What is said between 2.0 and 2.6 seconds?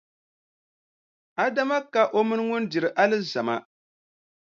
o mini